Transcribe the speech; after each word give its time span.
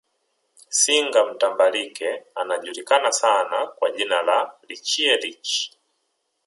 Single 0.69 1.25
mtambalike 1.31 2.23
anajulikana 2.35 3.11
sana 3.11 3.67
kwa 3.67 3.91
jina 3.91 4.21
la 4.23 4.51
Richie 4.67 5.15
Rich 5.17 5.71